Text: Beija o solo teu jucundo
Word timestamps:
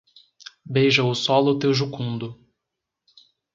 Beija 0.77 1.03
o 1.09 1.13
solo 1.19 1.55
teu 1.59 1.75
jucundo 1.81 2.27